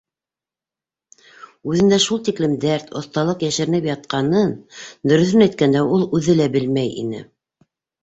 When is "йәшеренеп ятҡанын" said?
3.51-4.59